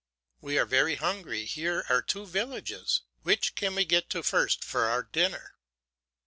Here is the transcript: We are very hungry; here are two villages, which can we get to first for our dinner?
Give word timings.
We 0.39 0.57
are 0.57 0.65
very 0.65 0.95
hungry; 0.95 1.45
here 1.45 1.85
are 1.87 2.01
two 2.01 2.25
villages, 2.25 3.01
which 3.21 3.53
can 3.53 3.75
we 3.75 3.85
get 3.85 4.09
to 4.09 4.23
first 4.23 4.63
for 4.63 4.85
our 4.85 5.03
dinner? 5.03 5.53